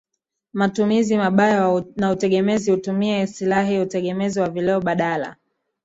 matumizi 0.53 1.17
mabaya 1.17 1.85
na 1.95 2.11
utegemezi 2.11 2.71
hutumia 2.71 3.23
istilahi 3.23 3.79
utegemezi 3.79 4.39
wa 4.39 4.49
vileo 4.49 4.81
badala 4.81 5.35